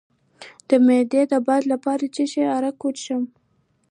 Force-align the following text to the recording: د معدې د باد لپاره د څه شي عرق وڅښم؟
د 0.67 0.69
معدې 0.85 1.21
د 1.31 1.33
باد 1.47 1.63
لپاره 1.73 2.03
د 2.05 2.11
څه 2.15 2.23
شي 2.31 2.41
عرق 2.55 2.77
وڅښم؟ 2.83 3.23